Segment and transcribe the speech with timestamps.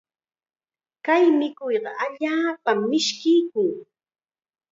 [1.05, 3.71] Kay mikuyqa allaapam mishkiykun.